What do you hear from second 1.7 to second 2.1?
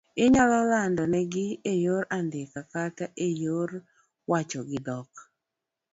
eyor